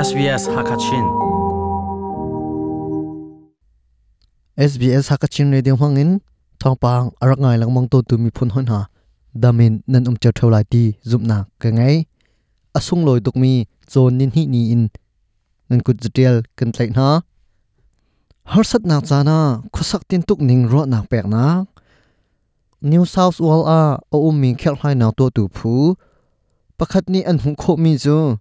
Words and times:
SBS 0.00 0.48
Hakachin. 0.48 1.04
SBS 4.56 5.12
Hakachin 5.12 5.52
Radio 5.52 5.76
Hangin 5.76 6.24
thongpang 6.56 7.12
arangai 7.20 7.60
ngai 7.60 7.68
mong 7.68 7.92
to 7.92 8.00
tu 8.08 8.16
mi 8.16 8.32
phun 8.32 8.48
hon 8.48 8.64
ha 8.72 8.88
damin 9.36 9.84
nan 9.84 10.08
um 10.08 10.16
chau 10.16 10.32
tholai 10.32 10.64
ti 10.72 10.96
zupna 11.04 11.38
ka 11.60 11.68
ngai 11.68 12.08
asung 12.72 13.04
loi 13.04 13.20
tuk 13.20 13.36
mi 13.36 13.68
chon 13.92 14.16
nin 14.16 14.32
hi 14.32 14.42
ni 14.48 14.72
in. 14.72 14.88
Nan 15.68 15.84
kut 15.84 15.96
jetial 16.00 16.36
kan 16.56 16.72
tlai 16.72 16.88
na. 16.96 17.20
Har 18.52 18.64
sat 18.70 18.82
Cha 19.08 19.18
Na 19.28 19.38
khusak 19.74 20.02
tin 20.08 20.22
tuk 20.28 20.40
ning 20.48 20.62
ro 20.72 20.88
na 20.92 21.04
pek 21.10 21.26
na. 21.28 21.44
New 22.80 23.04
South 23.04 23.36
Wales 23.44 23.68
a, 23.68 23.80
o 24.16 24.16
um 24.28 24.40
mi 24.40 24.50
khel 24.60 24.76
hai 24.80 24.94
na 25.00 25.12
to 25.18 25.28
tu 25.36 25.44
phu 25.56 25.72
pakhat 26.78 27.04
ni 27.12 27.20
an 27.30 27.36
hung 27.42 27.56
kho 27.62 27.72
mi 27.84 27.92
chu 28.04 28.40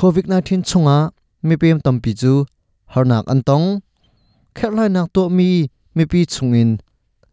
covid 0.00 0.24
19 0.26 0.62
chunga 0.68 0.98
mi 1.46 1.54
pem 1.60 1.78
tampi 1.84 2.10
chu 2.20 2.32
har 2.92 3.04
nak 3.10 3.24
an 3.32 3.40
tong 3.48 3.66
khel 4.56 4.72
hai 4.78 4.90
nak 4.96 5.08
to 5.14 5.22
mi 5.36 5.48
mi 5.96 6.04
pi 6.10 6.20
chungin 6.32 6.70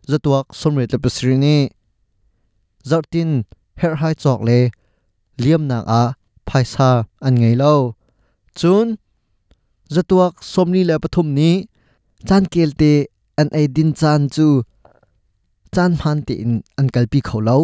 zatuak 0.10 0.46
somre 0.60 0.84
te 0.92 0.98
pasri 1.04 1.36
ni 1.44 1.56
zartin 2.90 3.32
her 3.80 3.94
hai 4.02 4.14
chok 4.24 4.40
le 4.48 4.60
liam 5.42 5.62
nak 5.72 5.86
a 6.02 6.04
phaisa 6.48 6.90
an 7.26 7.34
ngei 7.42 7.56
lo 7.62 7.74
chun 8.60 8.88
zatuak 9.94 10.34
somni 10.52 10.82
le 10.90 10.96
pathum 11.04 11.28
ni 11.38 11.52
chan 12.28 12.44
kelte 12.54 12.92
an 13.40 13.48
ai 13.58 13.66
din 13.76 13.92
chan 14.00 14.22
chu 14.36 14.48
chan 15.74 15.92
phan 16.00 16.18
ti 16.28 16.34
in 16.44 16.54
an 16.80 16.88
kalpi 16.94 17.20
kholo 17.28 17.58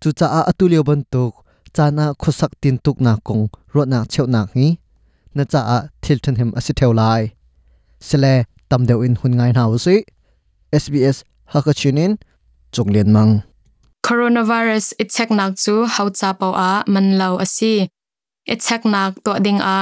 chu 0.00 0.08
cha 0.18 0.26
a 0.38 0.40
atulio 0.50 0.80
ban 0.88 1.00
tuk 1.12 1.32
chana 1.76 2.06
khusak 2.22 2.52
tin 2.62 2.76
tuk 2.84 2.98
na 3.06 3.12
kong 3.26 3.44
ro 3.74 3.82
na 3.92 3.98
cheu 4.12 4.26
na 4.34 4.40
ngi. 4.52 4.68
Na 5.36 5.42
cha 5.52 5.60
a 5.76 5.78
thil 6.02 6.18
than 6.24 6.36
hem 6.40 6.50
asi 6.58 6.72
theu 6.78 6.92
lai. 7.00 7.22
Sele 8.06 8.34
tam 8.70 8.82
deu 8.88 9.00
in 9.06 9.14
hun 9.20 9.32
ngai 9.38 9.52
na 9.56 9.62
usi 9.74 9.96
SBS 10.82 11.18
hakachinin 11.52 12.12
chunglen 12.74 13.08
mang. 13.16 13.32
Coronavirus 14.06 14.86
ichek 15.02 15.30
nak 15.38 15.52
chu 15.62 15.74
haucha 15.94 16.30
pau 16.40 16.52
a 16.68 16.70
manlo 16.92 17.28
asi. 17.44 17.74
Ichek 18.54 18.82
nak 18.92 19.12
to 19.24 19.32
ding 19.44 19.60
a 19.74 19.76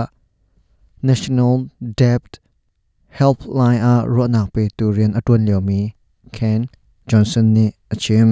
national 1.08 1.54
debt 1.98 2.30
helpline 3.18 3.80
a 3.92 3.94
ro 4.14 4.24
nak 4.34 4.48
pe 4.54 4.62
turian 4.76 5.12
atun 5.18 5.40
leo 5.46 5.60
mi 5.68 5.80
ken 6.36 6.60
johnson 7.08 7.46
ni 7.54 7.66
achim 7.94 8.30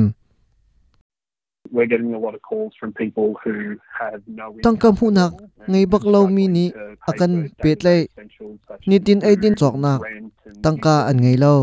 no 4.36 4.44
tangkam 4.64 4.94
hu 4.98 5.06
nak 5.18 5.32
ngai 5.70 5.84
bak 5.92 6.04
lo 6.12 6.20
mi 6.36 6.44
ni 6.56 6.64
akan 7.10 7.32
pet 7.62 7.78
lai 7.86 8.00
ni 8.88 8.96
tin 9.06 9.20
ai 9.28 9.34
din 9.42 9.54
chok 9.60 9.74
nak 9.84 10.00
tangka 10.64 10.96
an 11.10 11.16
ngai 11.22 11.36
lo 11.44 11.54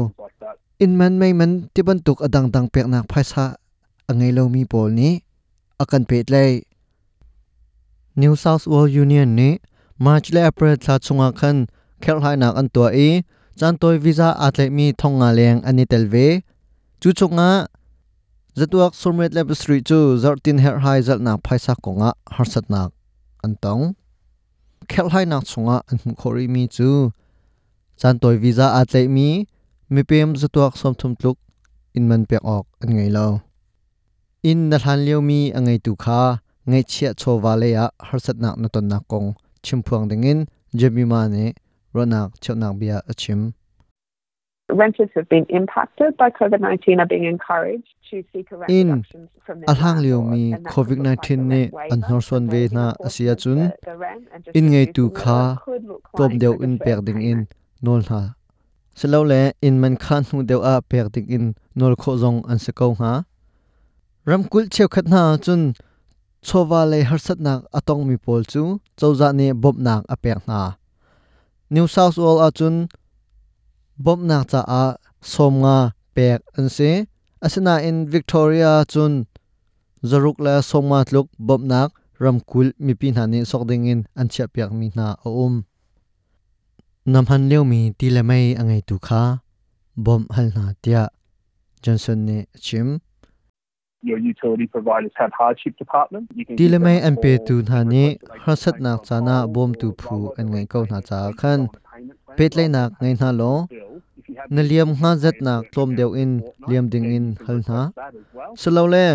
in 0.83 0.91
man 0.99 1.13
mai 1.21 1.33
man 1.39 1.51
ti 1.73 1.81
ban 1.87 1.99
tuk 2.05 2.19
adang 2.25 2.47
dang 2.53 2.67
pek 2.73 2.87
nak 2.93 3.03
phaisa 3.11 3.45
angai 4.09 4.31
lo 4.37 4.43
mi 4.53 4.61
pol 4.71 4.87
ni 4.99 5.09
akan 5.83 6.03
pet 6.09 6.27
lai 6.33 6.51
New 8.21 8.35
South 8.43 8.65
Wales 8.71 8.93
Union 9.03 9.29
ni 9.39 9.49
March 9.97 10.27
le 10.33 10.41
April 10.49 10.75
tha 10.83 10.93
chunga 11.05 11.27
khan 11.39 11.57
khel 12.03 12.17
hai 12.23 12.35
nak 12.41 12.53
an 12.59 12.67
tua 12.73 12.89
e 13.07 13.09
chan 13.59 13.73
toy 13.81 13.95
visa 14.03 14.29
atle 14.45 14.65
mi 14.77 14.85
thonga 15.01 15.29
leng 15.37 15.59
ani 15.69 15.83
telve 15.91 16.27
chu 17.01 17.09
chunga 17.19 17.49
zatuak 18.53 18.93
somret 18.93 19.33
lab 19.33 19.49
street 19.55 19.83
chu 19.89 19.99
zartin 20.23 20.57
her 20.63 20.77
hai 20.85 21.01
zal 21.01 21.19
na 21.25 21.33
phaisa 21.45 21.73
konga 21.83 22.09
harsat 22.35 22.65
nak 22.73 22.89
antong 23.45 23.83
khel 24.91 25.07
hai 25.13 25.25
nak 25.25 25.43
chunga 25.49 25.77
an 25.91 25.97
khori 26.19 26.45
mi 26.53 26.63
chu 26.75 26.89
chan 27.99 28.15
toy 28.21 28.35
visa 28.43 28.67
atle 28.79 29.01
mi 29.15 29.29
mi 29.93 30.01
pem 30.09 30.29
zatuak 30.41 30.73
som 30.81 30.93
thum 30.99 31.11
tluk 31.19 31.37
in 31.97 32.03
man 32.09 32.21
pek 32.29 32.43
ok 32.57 32.65
an 32.83 32.89
ngei 32.95 33.09
lo 33.17 33.27
in 34.49 34.59
na 34.69 34.77
han 34.85 34.99
leo 35.05 35.19
mi 35.29 35.39
angai 35.57 35.79
tu 35.85 35.91
kha 36.03 36.21
ngai 36.69 36.83
chia 36.91 37.11
chowa 37.21 37.51
le 37.61 37.67
ya 37.77 37.85
harsat 38.07 38.37
nak 38.43 38.55
na 38.61 38.67
ton 38.73 38.85
na 38.91 38.97
kong 39.11 39.27
chimphuang 39.65 40.05
dingin 40.09 40.39
jemima 40.79 41.21
ne 41.33 41.45
ronak 41.95 42.29
chotnak 42.43 42.73
bia 42.79 42.97
achim 43.11 43.41
In 44.73 44.79
alhang 49.67 49.99
landlord, 50.01 50.25
mi 50.31 50.43
COVID-19 50.75 51.27
a 51.33 51.35
ne 51.37 51.61
rent 51.61 51.73
waiver 51.73 51.93
an 51.93 52.01
hor 52.01 52.21
son 52.21 52.49
ve 52.49 52.67
na 52.71 52.93
asia 53.05 53.35
chun 53.35 53.71
in 54.53 54.71
reduce 54.71 54.93
tu 54.95 55.09
kha 55.19 55.41
tom 56.17 56.31
deu 56.41 56.53
in 56.65 56.73
pek 56.85 56.99
ding 57.05 57.21
in 57.21 57.39
nol 57.85 58.01
ha. 58.09 58.21
Selo 58.95 59.19
le 59.31 59.41
in 59.61 59.75
man 59.81 59.95
khan 60.05 60.23
hu 60.29 60.37
deu 60.49 60.61
a 60.73 60.75
pek 60.81 61.07
ding 61.13 61.27
in 61.35 61.45
nol 61.75 61.93
kho 62.01 62.11
zong 62.23 62.39
an 62.49 62.57
se 62.65 62.71
ko 62.79 62.87
ha. 62.99 63.13
Ram 64.25 64.43
kul 64.51 64.65
cheu 64.73 64.87
khat 64.93 65.05
na 65.13 65.21
chun 65.45 65.61
chowa 66.47 66.81
le 66.91 66.99
harsat 67.09 67.39
nak 67.45 67.59
atong 67.77 68.03
mi 68.07 68.15
pol 68.25 68.41
chu 68.51 68.63
chauza 68.99 69.27
ne 69.39 69.47
bob 69.61 69.75
nak 69.77 70.01
a 70.13 70.15
pek 70.23 70.39
na. 70.47 70.59
New 71.69 71.87
south 71.95 72.17
wales 72.17 72.41
a 72.47 72.49
chun 72.57 72.75
bob 73.97 74.19
nak 74.29 74.43
cha 74.51 74.61
a 74.81 74.85
som 75.33 75.53
nga 75.63 75.77
pek 76.15 76.39
an 76.57 76.67
se 76.75 76.91
asina 77.45 77.73
in 77.87 77.97
victoria 78.13 78.71
chun 78.91 79.13
zaruk 80.09 80.37
la 80.45 80.53
songma 80.69 80.99
tluk 81.07 81.27
bob 81.47 81.61
nak 81.71 81.89
ram 82.23 82.37
kul 82.49 82.67
mi 82.85 82.93
pi 82.99 83.07
na 83.15 83.23
ni 83.31 83.39
sok 83.49 83.63
ding 83.69 83.85
in 83.91 84.01
an 84.19 84.27
chia 84.33 84.45
piak 84.53 84.71
mi 84.79 84.87
na 84.97 85.07
a 85.25 85.29
um 85.45 85.55
nam 87.11 87.25
han 87.29 87.43
leo 87.49 87.63
mi 87.71 87.81
ti 87.97 88.07
le 88.15 88.21
mai 88.29 88.45
angai 88.61 88.81
tu 88.89 88.95
kha 89.07 89.23
bom 89.95 90.27
hal 90.35 90.51
na 90.55 90.73
tia. 90.81 91.09
Johnson 91.81 92.25
ne 92.25 92.45
chim. 92.59 93.01
Your 94.01 94.17
utility 94.17 94.67
providers 94.67 95.11
have 95.15 95.31
hardship 95.37 95.77
department. 95.77 96.29
You 96.35 96.45
can 96.45 96.57
ti 96.57 96.63
give 96.63 96.71
le 96.71 96.75
them 96.77 96.83
mai 96.83 96.97
a 96.97 97.07
an 97.07 97.15
pe 97.17 97.37
tu 97.37 97.61
na 97.61 97.83
ni 97.83 98.17
na 99.27 99.47
bom 99.47 99.73
tu 99.75 99.93
phu 99.93 100.33
an 100.37 100.49
ngai 100.51 100.67
ko 100.67 100.85
na 100.89 101.01
cha 101.01 101.31
khan. 101.41 101.69
Pet 102.37 102.55
lai 102.57 102.67
nak 102.67 102.91
ngai 103.01 103.13
na 103.21 103.31
lo 103.31 103.67
na 104.49 104.61
liam 104.61 104.89
nga 104.99 105.11
zet 105.15 105.37
na 105.41 105.61
nak 105.61 105.89
deu 105.97 106.11
in, 106.23 106.43
liam 106.67 106.89
ding 106.89 107.05
in, 107.05 107.27
hal 107.45 107.59
na 107.67 107.79
request 107.91 107.95
that 107.95 108.59
selo 108.59 108.83
le, 108.93 109.07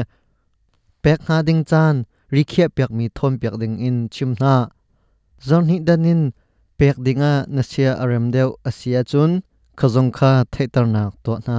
pek 1.02 1.20
nga 1.26 1.42
ding 1.46 1.62
chan, 1.70 2.06
ri 2.34 2.42
khia 2.50 2.66
pek 2.76 2.90
mi 2.90 3.06
thom 3.16 3.32
pek 3.40 3.54
ding 3.60 3.76
in, 3.88 4.08
chim 4.14 4.32
na 4.40 4.54
zon 5.48 5.68
hi 5.70 5.76
danin 5.86 6.22
pek 6.78 6.96
dinga 7.04 7.32
na 7.54 7.62
sia 7.70 7.92
arem 8.02 8.30
deu 8.34 8.50
asia 8.68 9.00
chun, 9.10 9.42
khazong 9.78 10.10
kha 10.16 10.32
thaitar 10.52 10.86
nak 10.94 11.12
to 11.24 11.32
na 11.46 11.56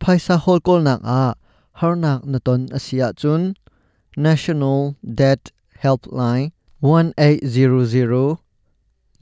phaisa 0.00 0.36
hol 0.44 0.60
kol 0.66 0.80
nak 0.86 1.00
a, 1.20 1.34
har 1.80 1.94
nak 2.04 2.20
na 2.30 2.38
ton 2.46 2.60
asia 2.78 3.08
chun, 3.20 3.42
national 4.16 4.94
debt 5.02 5.50
helpline 5.82 6.52
1800 6.80 8.38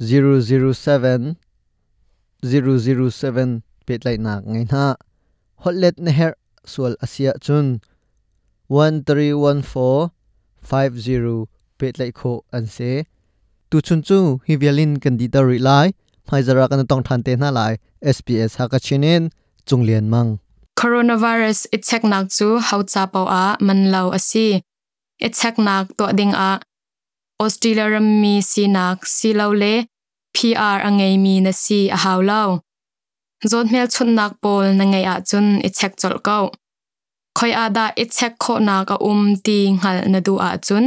007 0.00 1.36
007 2.42 3.62
pet 3.86 4.04
lai 4.06 4.16
nak 4.18 4.42
ngai 4.50 4.66
na 4.72 4.84
hotlet 5.62 5.96
na 6.04 6.10
her 6.10 6.32
sual 6.66 6.94
asia 7.04 7.32
chun. 7.44 7.80
1314 8.68 10.10
50 10.62 11.46
pet 11.78 11.98
lai 12.00 12.10
kho 12.18 12.32
an 12.56 12.66
se 12.66 12.90
tu 13.70 13.76
chun 13.86 14.00
chu 14.08 14.18
hi 14.46 14.54
vialin 14.62 14.92
kan 15.02 15.14
di 15.20 15.26
tar 15.34 15.46
lai. 15.68 15.88
Maizara 16.30 16.64
kan 16.70 16.86
tong 16.90 17.02
than 17.06 17.20
te 17.26 17.32
na 17.36 17.50
lai. 17.58 17.72
SBS 18.16 18.52
hakachinin 18.58 19.22
chunglian 19.66 20.06
mang. 20.12 20.30
Coronavirus 20.80 21.60
ichek 21.76 22.02
nak 22.10 22.24
chu 22.36 22.58
haucha 22.68 23.02
pau 23.12 23.26
a 23.42 23.44
man 23.66 23.80
lau 23.92 24.08
asi. 24.18 24.48
Ichek 25.26 25.56
nak 25.66 25.86
to 25.98 26.04
ding 26.18 26.34
a. 26.34 26.50
Australia 27.42 27.86
ram 27.92 28.06
mi 28.22 28.40
si 28.40 28.64
nak 28.76 28.98
si 29.06 29.30
lau 29.34 29.52
le 29.62 29.74
pr 30.34 30.78
angei 30.88 31.14
mi 31.24 31.34
na 31.40 31.52
si 31.62 31.80
a 31.96 31.98
haw 32.04 32.18
lo 32.30 32.42
zot 33.50 33.66
mel 33.72 33.88
chun 33.94 34.10
nak 34.18 34.32
pol 34.42 34.66
na 34.78 34.84
ngei 34.92 35.06
a 35.12 35.14
chun 35.28 35.46
ichek 35.68 35.92
chol 36.00 36.16
ko 36.26 36.38
khoi 37.38 37.52
ada 37.64 37.84
ichek 38.02 38.34
kho 38.42 38.54
nak 38.68 38.88
a 38.94 38.96
um 39.10 39.22
ti 39.46 39.58
ngal 39.78 39.96
na 40.12 40.18
du 40.26 40.34
a 40.48 40.50
chun. 40.68 40.86